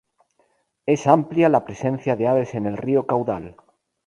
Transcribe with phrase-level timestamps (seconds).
[0.87, 3.55] Es amplia la presencia de aves en el río Caudal.